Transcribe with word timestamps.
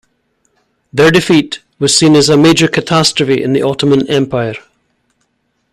Their 0.91 1.11
defeat 1.11 1.59
was 1.77 1.95
seen 1.95 2.15
as 2.15 2.27
a 2.27 2.35
major 2.35 2.67
catastrophe 2.67 3.43
in 3.43 3.53
the 3.53 3.61
Ottoman 3.61 4.07
empire. 4.09 4.55